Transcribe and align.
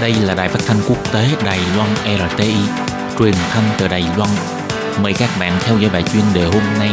Đây 0.00 0.14
là 0.22 0.34
đài 0.34 0.48
phát 0.48 0.60
thanh 0.66 0.76
quốc 0.88 1.12
tế 1.12 1.28
Đài 1.44 1.58
Loan 1.76 1.88
RTI, 2.04 2.54
truyền 3.18 3.34
thanh 3.50 3.64
từ 3.78 3.88
Đài 3.88 4.04
Loan. 4.16 4.30
Mời 5.02 5.12
các 5.18 5.30
bạn 5.40 5.52
theo 5.60 5.78
dõi 5.78 5.90
bài 5.92 6.02
chuyên 6.02 6.22
đề 6.34 6.44
hôm 6.44 6.62
nay. 6.78 6.90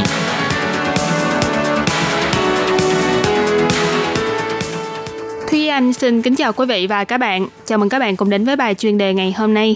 Thúy 5.52 5.68
Anh 5.68 5.94
xin 5.94 6.22
kính 6.22 6.36
chào 6.36 6.54
quý 6.54 6.66
vị 6.66 6.88
và 6.88 7.04
các 7.04 7.18
bạn. 7.18 7.48
Chào 7.66 7.78
mừng 7.78 7.90
các 7.90 8.00
bạn 8.00 8.16
cùng 8.16 8.30
đến 8.30 8.46
với 8.46 8.56
bài 8.56 8.76
chuyên 8.76 8.98
đề 8.98 9.14
ngày 9.14 9.32
hôm 9.38 9.54
nay. 9.54 9.76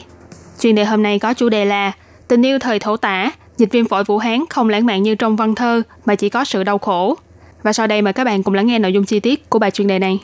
Chuyên 0.60 0.76
đề 0.76 0.86
hôm 0.86 1.04
nay 1.04 1.20
có 1.20 1.34
chủ 1.34 1.50
đề 1.50 1.66
là 1.66 1.92
Tình 2.28 2.46
yêu 2.46 2.60
thời 2.60 2.80
thổ 2.80 2.98
tả, 2.98 3.32
dịch 3.58 3.72
viêm 3.72 3.88
phổi 3.88 4.04
Vũ 4.04 4.18
Hán 4.18 4.44
không 4.50 4.70
lãng 4.70 4.86
mạn 4.86 5.04
như 5.04 5.16
trong 5.16 5.36
văn 5.36 5.56
thơ 5.56 5.82
mà 6.06 6.16
chỉ 6.16 6.30
có 6.30 6.46
sự 6.46 6.64
đau 6.64 6.78
khổ. 6.78 7.16
Và 7.64 7.74
sau 7.74 7.88
đây 7.88 8.02
mời 8.02 8.14
các 8.14 8.24
bạn 8.24 8.44
cùng 8.44 8.54
lắng 8.54 8.68
nghe 8.68 8.80
nội 8.80 8.94
dung 8.94 9.06
chi 9.06 9.20
tiết 9.20 9.50
của 9.50 9.60
bài 9.60 9.72
chuyên 9.72 9.88
đề 9.88 10.00
này. 10.00 10.20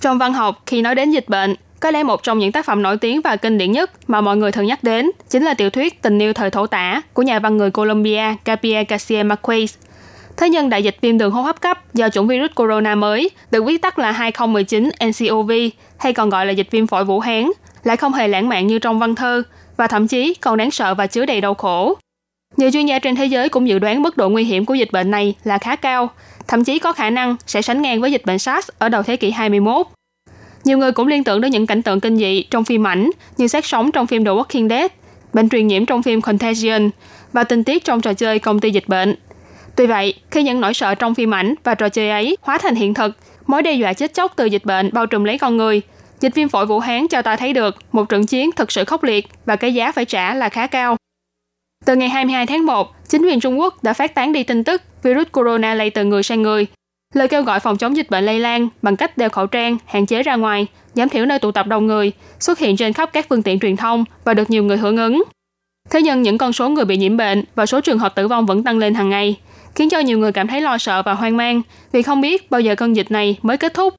Trong 0.00 0.18
văn 0.18 0.32
học, 0.32 0.62
khi 0.66 0.82
nói 0.82 0.94
đến 0.94 1.10
dịch 1.10 1.28
bệnh, 1.28 1.54
có 1.80 1.90
lẽ 1.90 2.02
một 2.02 2.22
trong 2.22 2.38
những 2.38 2.52
tác 2.52 2.66
phẩm 2.66 2.82
nổi 2.82 2.96
tiếng 2.96 3.20
và 3.20 3.36
kinh 3.36 3.58
điển 3.58 3.72
nhất 3.72 3.90
mà 4.06 4.20
mọi 4.20 4.36
người 4.36 4.52
thường 4.52 4.66
nhắc 4.66 4.84
đến 4.84 5.10
chính 5.28 5.44
là 5.44 5.54
tiểu 5.54 5.70
thuyết 5.70 6.02
Tình 6.02 6.18
yêu 6.18 6.32
thời 6.32 6.50
thổ 6.50 6.66
tả 6.66 7.02
của 7.12 7.22
nhà 7.22 7.38
văn 7.38 7.56
người 7.56 7.70
Colombia 7.70 8.34
Gabriel 8.44 8.84
Garcia 8.88 9.22
Marquez. 9.22 9.66
Thế 10.36 10.48
nhưng 10.48 10.68
đại 10.68 10.82
dịch 10.82 10.96
viêm 11.00 11.18
đường 11.18 11.30
hô 11.30 11.42
hấp 11.42 11.60
cấp 11.60 11.94
do 11.94 12.08
chủng 12.08 12.26
virus 12.26 12.50
corona 12.54 12.94
mới, 12.94 13.30
được 13.50 13.64
viết 13.64 13.82
tắt 13.82 13.98
là 13.98 14.12
2019 14.12 14.90
NCOV, 15.04 15.50
hay 15.98 16.12
còn 16.12 16.30
gọi 16.30 16.46
là 16.46 16.52
dịch 16.52 16.70
viêm 16.70 16.86
phổi 16.86 17.04
Vũ 17.04 17.20
Hán, 17.20 17.50
lại 17.84 17.96
không 17.96 18.12
hề 18.12 18.28
lãng 18.28 18.48
mạn 18.48 18.66
như 18.66 18.78
trong 18.78 18.98
văn 18.98 19.14
thơ, 19.14 19.42
và 19.76 19.86
thậm 19.86 20.08
chí 20.08 20.34
còn 20.34 20.56
đáng 20.56 20.70
sợ 20.70 20.94
và 20.94 21.06
chứa 21.06 21.26
đầy 21.26 21.40
đau 21.40 21.54
khổ. 21.54 21.96
Nhiều 22.56 22.70
chuyên 22.70 22.86
gia 22.86 22.98
trên 22.98 23.16
thế 23.16 23.26
giới 23.26 23.48
cũng 23.48 23.68
dự 23.68 23.78
đoán 23.78 24.02
mức 24.02 24.16
độ 24.16 24.28
nguy 24.28 24.44
hiểm 24.44 24.64
của 24.64 24.74
dịch 24.74 24.92
bệnh 24.92 25.10
này 25.10 25.34
là 25.44 25.58
khá 25.58 25.76
cao, 25.76 26.10
thậm 26.48 26.64
chí 26.64 26.78
có 26.78 26.92
khả 26.92 27.10
năng 27.10 27.36
sẽ 27.46 27.62
sánh 27.62 27.82
ngang 27.82 28.00
với 28.00 28.12
dịch 28.12 28.26
bệnh 28.26 28.38
SARS 28.38 28.68
ở 28.78 28.88
đầu 28.88 29.02
thế 29.02 29.16
kỷ 29.16 29.30
21. 29.30 29.86
Nhiều 30.64 30.78
người 30.78 30.92
cũng 30.92 31.06
liên 31.06 31.24
tưởng 31.24 31.40
đến 31.40 31.52
những 31.52 31.66
cảnh 31.66 31.82
tượng 31.82 32.00
kinh 32.00 32.16
dị 32.16 32.42
trong 32.42 32.64
phim 32.64 32.86
ảnh 32.86 33.10
như 33.36 33.48
xác 33.48 33.66
sống 33.66 33.92
trong 33.92 34.06
phim 34.06 34.24
The 34.24 34.30
Walking 34.30 34.68
Dead, 34.68 34.90
bệnh 35.32 35.48
truyền 35.48 35.66
nhiễm 35.66 35.86
trong 35.86 36.02
phim 36.02 36.20
Contagion 36.20 36.90
và 37.32 37.44
tình 37.44 37.64
tiết 37.64 37.84
trong 37.84 38.00
trò 38.00 38.12
chơi 38.12 38.38
công 38.38 38.60
ty 38.60 38.70
dịch 38.70 38.88
bệnh. 38.88 39.14
Tuy 39.76 39.86
vậy, 39.86 40.14
khi 40.30 40.42
những 40.42 40.60
nỗi 40.60 40.74
sợ 40.74 40.94
trong 40.94 41.14
phim 41.14 41.34
ảnh 41.34 41.54
và 41.64 41.74
trò 41.74 41.88
chơi 41.88 42.10
ấy 42.10 42.36
hóa 42.40 42.58
thành 42.58 42.74
hiện 42.74 42.94
thực, 42.94 43.16
mối 43.46 43.62
đe 43.62 43.72
dọa 43.72 43.92
chết 43.92 44.14
chóc 44.14 44.32
từ 44.36 44.44
dịch 44.44 44.64
bệnh 44.64 44.90
bao 44.92 45.06
trùm 45.06 45.24
lấy 45.24 45.38
con 45.38 45.56
người, 45.56 45.82
dịch 46.20 46.34
viêm 46.34 46.48
phổi 46.48 46.66
Vũ 46.66 46.78
Hán 46.78 47.08
cho 47.08 47.22
ta 47.22 47.36
thấy 47.36 47.52
được 47.52 47.76
một 47.92 48.08
trận 48.08 48.26
chiến 48.26 48.50
thực 48.56 48.72
sự 48.72 48.84
khốc 48.84 49.04
liệt 49.04 49.28
và 49.46 49.56
cái 49.56 49.74
giá 49.74 49.92
phải 49.92 50.04
trả 50.04 50.34
là 50.34 50.48
khá 50.48 50.66
cao. 50.66 50.96
Từ 51.88 51.96
ngày 51.96 52.08
22 52.08 52.46
tháng 52.46 52.66
1, 52.66 53.08
chính 53.08 53.22
quyền 53.22 53.40
Trung 53.40 53.58
Quốc 53.58 53.82
đã 53.82 53.92
phát 53.92 54.14
tán 54.14 54.32
đi 54.32 54.42
tin 54.42 54.64
tức 54.64 54.82
virus 55.02 55.26
corona 55.32 55.74
lây 55.74 55.90
từ 55.90 56.04
người 56.04 56.22
sang 56.22 56.42
người 56.42 56.66
Lời 57.14 57.28
kêu 57.28 57.42
gọi 57.42 57.60
phòng 57.60 57.76
chống 57.76 57.96
dịch 57.96 58.10
bệnh 58.10 58.24
lây 58.24 58.38
lan 58.38 58.68
bằng 58.82 58.96
cách 58.96 59.18
đeo 59.18 59.28
khẩu 59.28 59.46
trang, 59.46 59.76
hạn 59.86 60.06
chế 60.06 60.22
ra 60.22 60.36
ngoài, 60.36 60.66
giảm 60.94 61.08
thiểu 61.08 61.26
nơi 61.26 61.38
tụ 61.38 61.52
tập 61.52 61.66
đông 61.66 61.86
người, 61.86 62.12
xuất 62.40 62.58
hiện 62.58 62.76
trên 62.76 62.92
khắp 62.92 63.10
các 63.12 63.26
phương 63.28 63.42
tiện 63.42 63.58
truyền 63.60 63.76
thông 63.76 64.04
và 64.24 64.34
được 64.34 64.50
nhiều 64.50 64.64
người 64.64 64.76
hưởng 64.76 64.96
ứng. 64.96 65.22
Thế 65.90 66.02
nhưng 66.02 66.22
những 66.22 66.38
con 66.38 66.52
số 66.52 66.68
người 66.68 66.84
bị 66.84 66.96
nhiễm 66.96 67.16
bệnh 67.16 67.44
và 67.54 67.66
số 67.66 67.80
trường 67.80 67.98
hợp 67.98 68.14
tử 68.14 68.28
vong 68.28 68.46
vẫn 68.46 68.64
tăng 68.64 68.78
lên 68.78 68.94
hàng 68.94 69.08
ngày, 69.08 69.36
khiến 69.74 69.88
cho 69.88 69.98
nhiều 69.98 70.18
người 70.18 70.32
cảm 70.32 70.46
thấy 70.46 70.60
lo 70.60 70.78
sợ 70.78 71.02
và 71.02 71.14
hoang 71.14 71.36
mang 71.36 71.62
vì 71.92 72.02
không 72.02 72.20
biết 72.20 72.50
bao 72.50 72.60
giờ 72.60 72.74
cơn 72.74 72.96
dịch 72.96 73.10
này 73.10 73.38
mới 73.42 73.56
kết 73.56 73.74
thúc. 73.74 73.94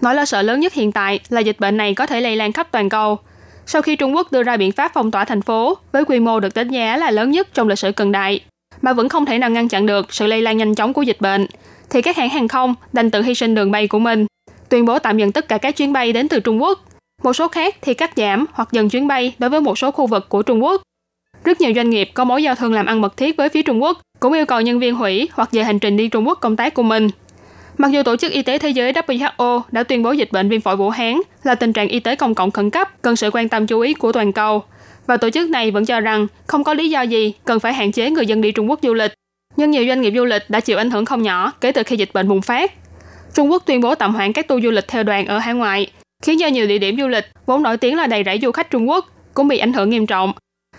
Nỗi 0.00 0.14
lo 0.14 0.24
sợ 0.24 0.42
lớn 0.42 0.60
nhất 0.60 0.72
hiện 0.72 0.92
tại 0.92 1.20
là 1.28 1.40
dịch 1.40 1.60
bệnh 1.60 1.76
này 1.76 1.94
có 1.94 2.06
thể 2.06 2.20
lây 2.20 2.36
lan 2.36 2.52
khắp 2.52 2.68
toàn 2.72 2.88
cầu. 2.88 3.18
Sau 3.66 3.82
khi 3.82 3.96
Trung 3.96 4.16
Quốc 4.16 4.32
đưa 4.32 4.42
ra 4.42 4.56
biện 4.56 4.72
pháp 4.72 4.90
phong 4.94 5.10
tỏa 5.10 5.24
thành 5.24 5.42
phố 5.42 5.78
với 5.92 6.04
quy 6.04 6.20
mô 6.20 6.40
được 6.40 6.54
đánh 6.54 6.68
giá 6.68 6.96
là 6.96 7.10
lớn 7.10 7.30
nhất 7.30 7.48
trong 7.54 7.68
lịch 7.68 7.78
sử 7.78 7.92
cận 7.92 8.12
đại, 8.12 8.40
mà 8.82 8.92
vẫn 8.92 9.08
không 9.08 9.26
thể 9.26 9.38
nào 9.38 9.50
ngăn 9.50 9.68
chặn 9.68 9.86
được 9.86 10.14
sự 10.14 10.26
lây 10.26 10.42
lan 10.42 10.56
nhanh 10.56 10.74
chóng 10.74 10.92
của 10.92 11.02
dịch 11.02 11.20
bệnh, 11.20 11.46
thì 11.90 12.02
các 12.02 12.16
hãng 12.16 12.28
hàng 12.28 12.48
không 12.48 12.74
đành 12.92 13.10
tự 13.10 13.22
hy 13.22 13.34
sinh 13.34 13.54
đường 13.54 13.70
bay 13.70 13.88
của 13.88 13.98
mình, 13.98 14.26
tuyên 14.68 14.84
bố 14.84 14.98
tạm 14.98 15.18
dừng 15.18 15.32
tất 15.32 15.48
cả 15.48 15.58
các 15.58 15.76
chuyến 15.76 15.92
bay 15.92 16.12
đến 16.12 16.28
từ 16.28 16.40
Trung 16.40 16.62
Quốc. 16.62 16.84
Một 17.22 17.32
số 17.32 17.48
khác 17.48 17.76
thì 17.80 17.94
cắt 17.94 18.10
giảm 18.16 18.46
hoặc 18.52 18.68
dừng 18.72 18.88
chuyến 18.88 19.08
bay 19.08 19.34
đối 19.38 19.50
với 19.50 19.60
một 19.60 19.78
số 19.78 19.90
khu 19.90 20.06
vực 20.06 20.28
của 20.28 20.42
Trung 20.42 20.64
Quốc. 20.64 20.82
Rất 21.44 21.60
nhiều 21.60 21.72
doanh 21.76 21.90
nghiệp 21.90 22.10
có 22.14 22.24
mối 22.24 22.42
giao 22.42 22.54
thương 22.54 22.72
làm 22.72 22.86
ăn 22.86 23.00
mật 23.00 23.16
thiết 23.16 23.36
với 23.36 23.48
phía 23.48 23.62
Trung 23.62 23.82
Quốc 23.82 24.00
cũng 24.20 24.32
yêu 24.32 24.46
cầu 24.46 24.60
nhân 24.60 24.78
viên 24.78 24.94
hủy 24.94 25.28
hoặc 25.32 25.48
về 25.52 25.64
hành 25.64 25.78
trình 25.78 25.96
đi 25.96 26.08
Trung 26.08 26.28
Quốc 26.28 26.38
công 26.40 26.56
tác 26.56 26.74
của 26.74 26.82
mình. 26.82 27.08
Mặc 27.82 27.90
dù 27.90 28.02
Tổ 28.02 28.16
chức 28.16 28.32
Y 28.32 28.42
tế 28.42 28.58
Thế 28.58 28.68
giới 28.68 28.92
WHO 28.92 29.60
đã 29.70 29.82
tuyên 29.82 30.02
bố 30.02 30.12
dịch 30.12 30.32
bệnh 30.32 30.48
viêm 30.48 30.60
phổi 30.60 30.76
Vũ 30.76 30.90
Hán 30.90 31.20
là 31.42 31.54
tình 31.54 31.72
trạng 31.72 31.88
y 31.88 32.00
tế 32.00 32.16
công 32.16 32.34
cộng 32.34 32.50
khẩn 32.50 32.70
cấp 32.70 33.02
cần 33.02 33.16
sự 33.16 33.30
quan 33.32 33.48
tâm 33.48 33.66
chú 33.66 33.80
ý 33.80 33.94
của 33.94 34.12
toàn 34.12 34.32
cầu, 34.32 34.62
và 35.06 35.16
tổ 35.16 35.30
chức 35.30 35.50
này 35.50 35.70
vẫn 35.70 35.84
cho 35.84 36.00
rằng 36.00 36.26
không 36.46 36.64
có 36.64 36.74
lý 36.74 36.90
do 36.90 37.02
gì 37.02 37.32
cần 37.44 37.60
phải 37.60 37.72
hạn 37.72 37.92
chế 37.92 38.10
người 38.10 38.26
dân 38.26 38.40
đi 38.40 38.52
Trung 38.52 38.70
Quốc 38.70 38.80
du 38.82 38.94
lịch 38.94 39.14
nhưng 39.56 39.70
nhiều 39.70 39.84
doanh 39.88 40.00
nghiệp 40.00 40.12
du 40.16 40.24
lịch 40.24 40.42
đã 40.48 40.60
chịu 40.60 40.78
ảnh 40.78 40.90
hưởng 40.90 41.04
không 41.04 41.22
nhỏ 41.22 41.52
kể 41.60 41.72
từ 41.72 41.82
khi 41.82 41.96
dịch 41.96 42.10
bệnh 42.14 42.28
bùng 42.28 42.42
phát. 42.42 42.72
Trung 43.34 43.50
Quốc 43.50 43.62
tuyên 43.66 43.80
bố 43.80 43.94
tạm 43.94 44.14
hoãn 44.14 44.32
các 44.32 44.48
tour 44.48 44.64
du 44.64 44.70
lịch 44.70 44.88
theo 44.88 45.02
đoàn 45.02 45.26
ở 45.26 45.38
hải 45.38 45.54
ngoại, 45.54 45.90
khiến 46.22 46.38
cho 46.40 46.46
nhiều 46.46 46.66
địa 46.66 46.78
điểm 46.78 46.96
du 46.96 47.08
lịch 47.08 47.24
vốn 47.46 47.62
nổi 47.62 47.76
tiếng 47.76 47.96
là 47.96 48.06
đầy 48.06 48.22
rẫy 48.24 48.38
du 48.42 48.52
khách 48.52 48.70
Trung 48.70 48.88
Quốc 48.88 49.06
cũng 49.34 49.48
bị 49.48 49.58
ảnh 49.58 49.72
hưởng 49.72 49.90
nghiêm 49.90 50.06
trọng. 50.06 50.32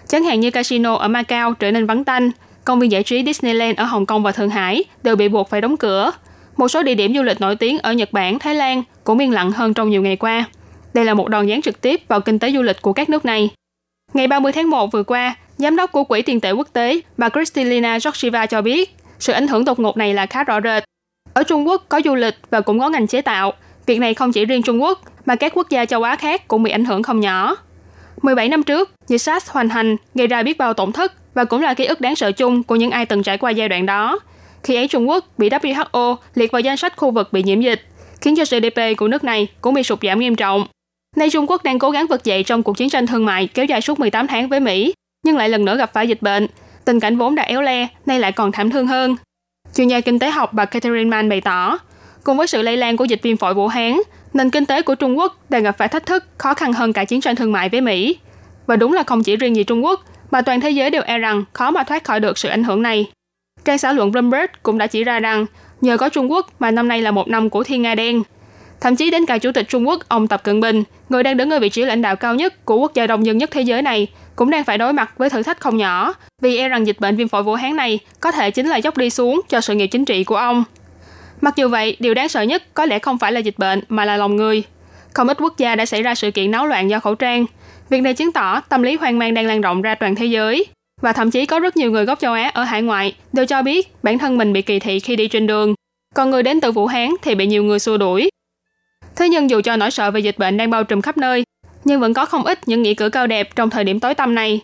Chẳng 0.08 0.24
hạn 0.24 0.40
như 0.40 0.52
casino 0.52 0.96
ở 0.96 1.08
Macau 1.08 1.54
trở 1.54 1.72
nên 1.72 1.86
vắng 1.86 2.04
tanh, 2.04 2.32
công 2.66 2.80
viên 2.80 2.92
giải 2.92 3.04
trí 3.04 3.24
Disneyland 3.26 3.78
ở 3.78 3.84
Hồng 3.84 4.06
Kông 4.06 4.24
và 4.24 4.32
Thượng 4.32 4.50
Hải 4.50 4.84
đều 5.04 5.16
bị 5.16 5.28
buộc 5.28 5.50
phải 5.50 5.62
đóng 5.62 5.78
cửa. 5.78 6.12
Một 6.58 6.68
số 6.68 6.84
địa 6.84 6.96
điểm 6.96 7.14
du 7.16 7.24
lịch 7.24 7.42
nổi 7.42 7.56
tiếng 7.56 7.80
ở 7.80 7.94
Nhật 7.94 8.12
Bản, 8.12 8.40
Thái 8.40 8.56
Lan 8.56 8.84
cũng 9.04 9.20
yên 9.20 9.32
lặng 9.32 9.52
hơn 9.52 9.74
trong 9.74 9.90
nhiều 9.90 10.02
ngày 10.02 10.16
qua. 10.16 10.46
Đây 10.94 11.06
là 11.06 11.14
một 11.14 11.30
đòn 11.30 11.50
giáng 11.50 11.62
trực 11.62 11.82
tiếp 11.82 12.02
vào 12.08 12.22
kinh 12.22 12.40
tế 12.40 12.52
du 12.52 12.62
lịch 12.62 12.82
của 12.82 12.94
các 12.94 13.10
nước 13.10 13.26
này. 13.26 13.50
Ngày 14.14 14.28
30 14.28 14.52
tháng 14.52 14.70
1 14.70 14.92
vừa 14.92 15.04
qua, 15.04 15.36
Giám 15.58 15.76
đốc 15.76 15.92
của 15.92 16.04
Quỹ 16.04 16.22
tiền 16.22 16.40
tệ 16.40 16.52
quốc 16.52 16.68
tế, 16.74 17.02
bà 17.18 17.30
Kristalina 17.30 17.98
Georgieva 18.04 18.46
cho 18.46 18.62
biết, 18.62 18.96
sự 19.20 19.34
ảnh 19.34 19.48
hưởng 19.48 19.66
đột 19.66 19.80
ngột 19.80 19.98
này 19.98 20.14
là 20.14 20.26
khá 20.26 20.44
rõ 20.44 20.62
rệt. 20.62 20.84
Ở 21.34 21.44
Trung 21.44 21.68
Quốc 21.68 21.86
có 21.90 22.02
du 22.06 22.16
lịch 22.16 22.36
và 22.50 22.62
cũng 22.62 22.80
có 22.80 22.90
ngành 22.90 23.08
chế 23.08 23.22
tạo. 23.22 23.54
Việc 23.86 24.00
này 24.00 24.14
không 24.14 24.32
chỉ 24.32 24.46
riêng 24.46 24.64
Trung 24.64 24.82
Quốc, 24.82 25.02
mà 25.26 25.36
các 25.36 25.52
quốc 25.56 25.70
gia 25.70 25.86
châu 25.86 26.04
Á 26.04 26.16
khác 26.16 26.48
cũng 26.48 26.64
bị 26.64 26.72
ảnh 26.72 26.86
hưởng 26.86 27.04
không 27.04 27.20
nhỏ. 27.20 27.56
17 28.22 28.50
năm 28.50 28.64
trước, 28.64 28.92
dịch 29.08 29.18
SARS 29.18 29.50
hoành 29.50 29.70
hành, 29.70 29.96
gây 30.16 30.28
ra 30.28 30.44
biết 30.44 30.58
bao 30.58 30.74
tổn 30.74 30.92
thất 30.92 31.14
và 31.34 31.46
cũng 31.46 31.62
là 31.62 31.74
ký 31.74 31.86
ức 31.86 32.02
đáng 32.02 32.16
sợ 32.16 32.32
chung 32.32 32.64
của 32.64 32.76
những 32.76 32.92
ai 32.92 33.06
từng 33.06 33.24
trải 33.24 33.38
qua 33.38 33.52
giai 33.52 33.70
đoạn 33.70 33.86
đó. 33.86 34.20
Khi 34.64 34.76
ấy 34.76 34.88
Trung 34.88 35.10
Quốc 35.10 35.26
bị 35.38 35.50
WHO 35.50 36.16
liệt 36.36 36.52
vào 36.52 36.60
danh 36.60 36.78
sách 36.78 36.98
khu 36.98 37.12
vực 37.12 37.34
bị 37.34 37.44
nhiễm 37.44 37.62
dịch, 37.62 37.82
khiến 38.22 38.36
cho 38.36 38.44
GDP 38.44 38.80
của 38.98 39.08
nước 39.08 39.24
này 39.24 39.48
cũng 39.62 39.74
bị 39.74 39.84
sụt 39.84 40.00
giảm 40.02 40.20
nghiêm 40.20 40.36
trọng. 40.36 40.68
Nay 41.16 41.30
Trung 41.30 41.50
Quốc 41.50 41.64
đang 41.64 41.80
cố 41.80 41.90
gắng 41.90 42.08
vực 42.08 42.24
dậy 42.24 42.44
trong 42.44 42.64
cuộc 42.64 42.78
chiến 42.78 42.90
tranh 42.90 43.08
thương 43.08 43.26
mại 43.26 43.48
kéo 43.48 43.66
dài 43.66 43.82
suốt 43.82 44.00
18 44.00 44.28
tháng 44.28 44.50
với 44.50 44.60
Mỹ 44.60 44.94
nhưng 45.26 45.38
lại 45.38 45.50
lần 45.50 45.66
nữa 45.66 45.78
gặp 45.78 45.94
phải 45.94 46.08
dịch 46.08 46.22
bệnh. 46.22 46.48
Tình 46.86 47.00
cảnh 47.00 47.18
vốn 47.18 47.36
đã 47.36 47.44
éo 47.44 47.62
le, 47.62 47.88
nay 48.06 48.20
lại 48.20 48.32
còn 48.32 48.52
thảm 48.52 48.70
thương 48.70 48.88
hơn. 48.88 49.16
Chuyên 49.76 49.88
gia 49.88 50.02
kinh 50.02 50.20
tế 50.20 50.30
học 50.30 50.54
bà 50.54 50.66
Catherine 50.66 51.10
Mann 51.10 51.30
bày 51.30 51.42
tỏ, 51.42 51.78
cùng 52.24 52.38
với 52.38 52.48
sự 52.48 52.62
lây 52.62 52.78
lan 52.78 52.98
của 52.98 53.06
dịch 53.06 53.22
viêm 53.24 53.38
phổi 53.38 53.54
Vũ 53.54 53.68
Hán, 53.68 53.98
nền 54.34 54.50
kinh 54.50 54.66
tế 54.66 54.82
của 54.82 54.96
Trung 54.96 55.18
Quốc 55.18 55.38
đang 55.50 55.64
gặp 55.64 55.78
phải 55.78 55.88
thách 55.88 56.06
thức 56.06 56.26
khó 56.38 56.54
khăn 56.54 56.74
hơn 56.74 56.94
cả 56.94 57.06
chiến 57.06 57.22
tranh 57.22 57.36
thương 57.36 57.52
mại 57.52 57.70
với 57.70 57.82
Mỹ. 57.82 58.18
Và 58.68 58.76
đúng 58.76 58.94
là 58.94 59.04
không 59.04 59.24
chỉ 59.24 59.36
riêng 59.36 59.56
gì 59.56 59.64
Trung 59.64 59.86
Quốc, 59.86 60.04
mà 60.32 60.42
toàn 60.42 60.62
thế 60.62 60.70
giới 60.70 60.90
đều 60.90 61.02
e 61.02 61.18
rằng 61.18 61.44
khó 61.54 61.72
mà 61.72 61.84
thoát 61.84 62.04
khỏi 62.04 62.20
được 62.20 62.38
sự 62.38 62.50
ảnh 62.50 62.64
hưởng 62.64 62.82
này. 62.82 63.06
Trang 63.66 63.78
xã 63.78 63.94
luận 63.94 64.12
Bloomberg 64.12 64.52
cũng 64.64 64.78
đã 64.78 64.88
chỉ 64.88 65.04
ra 65.04 65.20
rằng 65.20 65.46
nhờ 65.82 65.98
có 65.98 66.10
Trung 66.10 66.32
Quốc 66.32 66.48
mà 66.60 66.72
năm 66.72 66.88
nay 66.88 67.02
là 67.02 67.12
một 67.12 67.28
năm 67.28 67.50
của 67.50 67.64
thiên 67.64 67.82
nga 67.82 67.96
đen. 67.96 68.24
Thậm 68.82 68.96
chí 68.96 69.12
đến 69.12 69.26
cả 69.26 69.38
Chủ 69.38 69.52
tịch 69.52 69.70
Trung 69.70 69.88
Quốc 69.88 70.00
ông 70.08 70.28
Tập 70.28 70.44
Cận 70.44 70.60
Bình, 70.60 70.84
người 71.10 71.24
đang 71.24 71.38
đứng 71.38 71.50
ở 71.50 71.60
vị 71.60 71.70
trí 71.70 71.86
lãnh 71.86 72.02
đạo 72.02 72.16
cao 72.16 72.36
nhất 72.36 72.66
của 72.66 72.78
quốc 72.78 72.94
gia 72.94 73.08
đông 73.08 73.26
dân 73.26 73.38
nhất 73.38 73.52
thế 73.52 73.62
giới 73.62 73.82
này, 73.82 74.08
cũng 74.36 74.50
đang 74.50 74.64
phải 74.64 74.78
đối 74.78 74.94
mặt 74.94 75.14
với 75.18 75.30
thử 75.30 75.44
thách 75.44 75.60
không 75.60 75.78
nhỏ, 75.78 76.14
vì 76.42 76.58
e 76.58 76.70
rằng 76.70 76.88
dịch 76.88 77.00
bệnh 77.00 77.16
viêm 77.16 77.28
phổi 77.28 77.44
Vũ 77.44 77.54
Hán 77.54 77.76
này 77.76 78.00
có 78.20 78.32
thể 78.32 78.52
chính 78.52 78.68
là 78.68 78.78
dốc 78.78 78.98
đi 78.98 79.10
xuống 79.10 79.42
cho 79.50 79.62
sự 79.62 79.76
nghiệp 79.76 79.88
chính 79.88 80.06
trị 80.06 80.24
của 80.24 80.36
ông. 80.36 80.64
Mặc 81.42 81.56
dù 81.56 81.68
vậy, 81.68 81.98
điều 82.00 82.14
đáng 82.14 82.30
sợ 82.30 82.42
nhất 82.42 82.64
có 82.74 82.86
lẽ 82.86 83.00
không 83.00 83.18
phải 83.18 83.32
là 83.32 83.40
dịch 83.40 83.58
bệnh 83.58 83.82
mà 83.90 84.06
là 84.06 84.18
lòng 84.18 84.36
người. 84.36 84.64
Không 85.14 85.28
ít 85.28 85.38
quốc 85.42 85.58
gia 85.58 85.76
đã 85.76 85.86
xảy 85.86 86.04
ra 86.04 86.16
sự 86.16 86.32
kiện 86.32 86.52
náo 86.52 86.68
loạn 86.68 86.90
do 86.90 87.00
khẩu 87.00 87.16
trang. 87.16 87.46
Việc 87.90 88.02
này 88.02 88.14
chứng 88.14 88.32
tỏ 88.32 88.62
tâm 88.62 88.82
lý 88.82 88.96
hoang 88.96 89.20
mang 89.20 89.34
đang 89.34 89.46
lan 89.46 89.62
rộng 89.62 89.82
ra 89.82 89.96
toàn 89.96 90.16
thế 90.16 90.26
giới. 90.26 90.66
Và 91.04 91.14
thậm 91.14 91.32
chí 91.32 91.46
có 91.46 91.60
rất 91.60 91.78
nhiều 91.78 91.92
người 91.92 92.06
gốc 92.06 92.20
châu 92.20 92.34
Á 92.34 92.52
ở 92.54 92.64
hải 92.64 92.82
ngoại 92.82 93.16
đều 93.34 93.46
cho 93.46 93.62
biết 93.62 94.04
bản 94.04 94.18
thân 94.18 94.38
mình 94.38 94.54
bị 94.54 94.62
kỳ 94.62 94.80
thị 94.80 95.00
khi 95.00 95.16
đi 95.16 95.28
trên 95.28 95.48
đường. 95.48 95.74
Còn 96.16 96.30
người 96.30 96.44
đến 96.44 96.62
từ 96.62 96.72
Vũ 96.72 96.86
Hán 96.86 97.10
thì 97.22 97.36
bị 97.36 97.46
nhiều 97.48 97.64
người 97.64 97.80
xua 97.80 97.98
đuổi. 97.98 98.30
Thế 99.16 99.30
nhưng 99.30 99.50
dù 99.50 99.62
cho 99.62 99.76
nỗi 99.76 99.92
sợ 99.92 100.12
về 100.12 100.20
dịch 100.20 100.38
bệnh 100.38 100.58
đang 100.58 100.70
bao 100.70 100.84
trùm 100.84 101.02
khắp 101.02 101.18
nơi, 101.18 101.44
nhưng 101.86 102.00
vẫn 102.00 102.14
có 102.14 102.26
không 102.26 102.44
ít 102.44 102.68
những 102.68 102.82
nghĩa 102.82 102.94
cử 102.94 103.10
cao 103.10 103.28
đẹp 103.28 103.56
trong 103.56 103.70
thời 103.70 103.84
điểm 103.84 104.00
tối 104.00 104.16
tăm 104.16 104.36
này. 104.36 104.62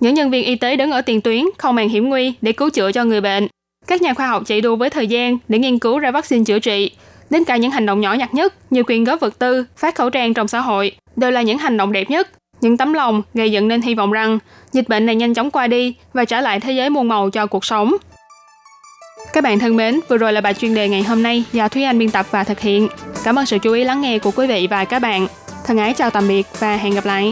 Những 0.00 0.14
nhân 0.14 0.30
viên 0.30 0.44
y 0.44 0.56
tế 0.56 0.76
đứng 0.76 0.90
ở 0.90 1.00
tiền 1.00 1.20
tuyến 1.20 1.44
không 1.58 1.74
màng 1.74 1.88
hiểm 1.88 2.08
nguy 2.08 2.32
để 2.40 2.52
cứu 2.52 2.70
chữa 2.70 2.92
cho 2.92 3.04
người 3.04 3.20
bệnh. 3.20 3.48
Các 3.86 4.02
nhà 4.02 4.14
khoa 4.14 4.26
học 4.26 4.42
chạy 4.46 4.60
đua 4.60 4.76
với 4.76 4.90
thời 4.90 5.06
gian 5.06 5.38
để 5.48 5.58
nghiên 5.58 5.78
cứu 5.78 5.98
ra 5.98 6.10
vaccine 6.10 6.44
chữa 6.44 6.58
trị. 6.58 6.90
Đến 7.30 7.44
cả 7.44 7.56
những 7.56 7.70
hành 7.70 7.86
động 7.86 8.00
nhỏ 8.00 8.14
nhặt 8.14 8.34
nhất 8.34 8.54
như 8.70 8.82
quyên 8.82 9.04
góp 9.04 9.20
vật 9.20 9.38
tư, 9.38 9.64
phát 9.76 9.94
khẩu 9.94 10.10
trang 10.10 10.34
trong 10.34 10.48
xã 10.48 10.60
hội 10.60 10.92
đều 11.16 11.30
là 11.30 11.42
những 11.42 11.58
hành 11.58 11.76
động 11.76 11.92
đẹp 11.92 12.10
nhất. 12.10 12.28
Những 12.62 12.76
tấm 12.76 12.92
lòng 12.92 13.22
gây 13.34 13.52
dựng 13.52 13.68
nên 13.68 13.82
hy 13.82 13.94
vọng 13.94 14.12
rằng 14.12 14.38
dịch 14.72 14.88
bệnh 14.88 15.06
này 15.06 15.14
nhanh 15.14 15.34
chóng 15.34 15.50
qua 15.50 15.66
đi 15.66 15.94
và 16.12 16.24
trả 16.24 16.40
lại 16.40 16.60
thế 16.60 16.72
giới 16.72 16.90
muôn 16.90 17.08
màu 17.08 17.30
cho 17.30 17.46
cuộc 17.46 17.64
sống. 17.64 17.96
Các 19.32 19.44
bạn 19.44 19.58
thân 19.58 19.76
mến, 19.76 20.00
vừa 20.08 20.16
rồi 20.16 20.32
là 20.32 20.40
bài 20.40 20.54
chuyên 20.54 20.74
đề 20.74 20.88
ngày 20.88 21.02
hôm 21.02 21.22
nay 21.22 21.44
do 21.52 21.68
Thúy 21.68 21.82
Anh 21.82 21.98
biên 21.98 22.10
tập 22.10 22.26
và 22.30 22.44
thực 22.44 22.60
hiện. 22.60 22.88
Cảm 23.24 23.38
ơn 23.38 23.46
sự 23.46 23.58
chú 23.58 23.72
ý 23.72 23.84
lắng 23.84 24.00
nghe 24.00 24.18
của 24.18 24.30
quý 24.30 24.46
vị 24.46 24.66
và 24.70 24.84
các 24.84 24.98
bạn. 24.98 25.26
Thân 25.66 25.78
ái 25.78 25.94
chào 25.94 26.10
tạm 26.10 26.28
biệt 26.28 26.46
và 26.58 26.76
hẹn 26.76 26.94
gặp 26.94 27.04
lại. 27.04 27.30